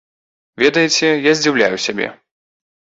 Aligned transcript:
Ведаеце, 0.63 1.05
я 1.29 1.37
здзіўляю 1.43 1.75
сябе. 1.89 2.13